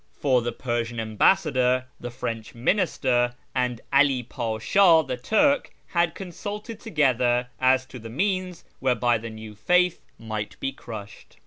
[0.19, 7.49] For the Persian ambassador, the French minister, and 'All P;isha, the Turk, had consulted together
[7.59, 11.37] as to the means whereby the new faitli might be crushed.